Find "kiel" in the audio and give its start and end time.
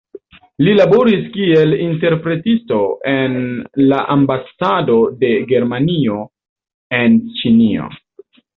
1.35-1.75